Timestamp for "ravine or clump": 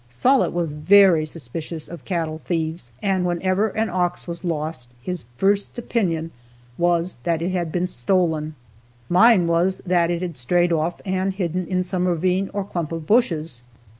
12.07-12.91